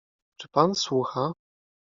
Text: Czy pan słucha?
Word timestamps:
Czy 0.39 0.47
pan 0.49 0.75
słucha? 0.75 1.31